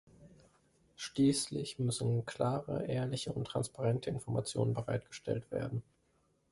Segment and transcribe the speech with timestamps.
[0.95, 5.83] Schließlich müssen klare, ehrliche und transparente Informationen bereitgestellt werden.